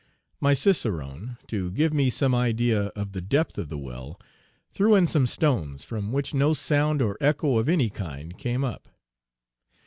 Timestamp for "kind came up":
7.91-8.89